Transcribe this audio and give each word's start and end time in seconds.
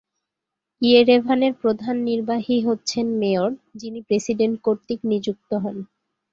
ইয়েরেভানের 0.81 1.53
প্রধান 1.61 1.95
নির্বাহী 2.03 2.57
হচ্ছেন 2.67 3.05
মেয়র, 3.19 3.49
যিনি 3.75 3.99
প্রেসিডেন্ট 4.01 4.55
কর্তৃক 4.61 4.99
নিযুক্ত 5.11 5.51
হন। 5.63 5.77